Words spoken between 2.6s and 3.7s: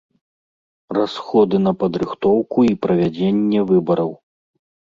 і правядзенне